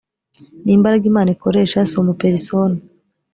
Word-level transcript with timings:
ni 0.63 0.71
imbaraga 0.77 1.03
imana 1.11 1.29
ikoresha 1.35 1.79
si 1.89 1.95
umuperisona 2.01 2.77